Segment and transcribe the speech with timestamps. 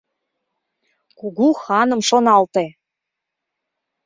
[1.19, 2.65] Кугу ханым шоналте!